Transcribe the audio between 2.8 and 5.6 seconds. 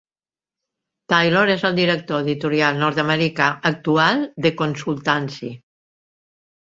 nord-americà actual d'Econsultancy.